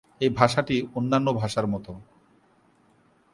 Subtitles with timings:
[0.21, 1.91] এই ভাষাটি অন্যান্য ভাষার মতো।